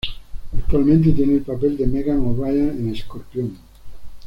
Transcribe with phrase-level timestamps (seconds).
[0.57, 3.55] Actualmente tiene el papel de Megan O´Brien en Scorpion.